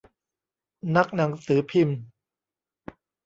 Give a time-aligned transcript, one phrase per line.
[0.95, 1.99] นักหนังสือพิมพ์